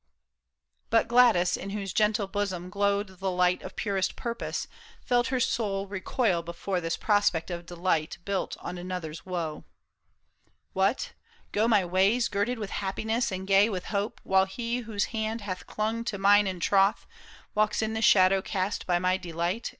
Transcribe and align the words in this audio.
But 0.89 1.07
Gladys, 1.07 1.55
in 1.55 1.69
whose 1.69 1.93
gentle 1.93 2.25
bosom 2.25 2.71
glowed 2.71 3.19
The 3.19 3.29
light 3.29 3.61
of 3.61 3.75
purest 3.75 4.15
purpose, 4.15 4.67
felt 5.05 5.27
her 5.27 5.39
soul 5.39 5.85
Recoil 5.85 6.41
before 6.41 6.81
this 6.81 6.97
prospect 6.97 7.51
of 7.51 7.67
delight 7.67 8.17
Built 8.25 8.57
on 8.61 8.79
another's 8.79 9.27
woe." 9.27 9.63
What, 10.73 11.13
go 11.51 11.67
my 11.67 11.85
ways 11.85 12.29
Girded 12.29 12.57
with 12.57 12.71
happiness 12.71 13.31
and 13.31 13.45
gay 13.45 13.69
with 13.69 13.85
hope. 13.93 14.19
While 14.23 14.45
he 14.45 14.79
whose 14.79 15.05
hand 15.13 15.41
hath 15.41 15.67
clung 15.67 16.03
to 16.05 16.17
mine 16.17 16.47
in 16.47 16.59
troth, 16.59 17.05
Walks 17.53 17.83
in 17.83 17.93
the 17.93 18.01
shadow 18.01 18.41
cast 18.41 18.87
by 18.87 18.97
my 18.97 19.17
delight. 19.17 19.69